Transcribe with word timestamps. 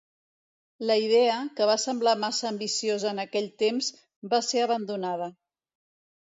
La 0.91 0.95
idea, 1.01 1.35
que 1.59 1.67
va 1.73 1.75
semblar 1.83 2.15
massa 2.23 2.49
ambiciosa 2.53 3.13
en 3.13 3.23
aquell 3.27 3.53
temps, 3.65 3.93
va 4.35 4.43
ser 4.51 4.67
abandonada. 4.67 5.33